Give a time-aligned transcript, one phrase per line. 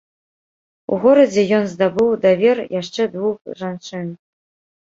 [0.95, 4.07] У горадзе ён здабыў давер яшчэ двух жанчын.